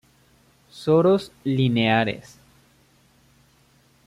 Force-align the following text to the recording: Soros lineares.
Soros 0.71 1.31
lineares. 1.43 2.39